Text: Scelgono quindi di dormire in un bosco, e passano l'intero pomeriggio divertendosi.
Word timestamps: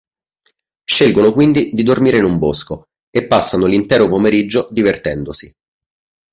Scelgono 0.83 1.31
quindi 1.31 1.69
di 1.73 1.83
dormire 1.83 2.17
in 2.17 2.23
un 2.23 2.39
bosco, 2.39 2.87
e 3.11 3.27
passano 3.27 3.67
l'intero 3.67 4.09
pomeriggio 4.09 4.67
divertendosi. 4.71 5.53